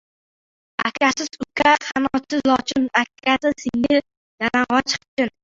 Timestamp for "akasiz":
0.87-1.31, 3.03-3.53